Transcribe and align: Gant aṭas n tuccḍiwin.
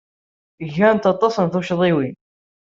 Gant 0.75 1.09
aṭas 1.13 1.35
n 1.39 1.45
tuccḍiwin. 1.53 2.15